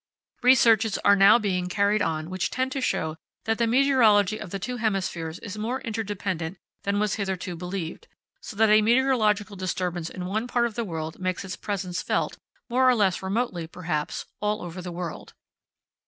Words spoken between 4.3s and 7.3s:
of the two hemispheres is more interdependent than was